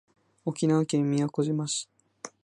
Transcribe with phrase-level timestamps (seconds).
[0.45, 1.87] 沖縄県宮古島市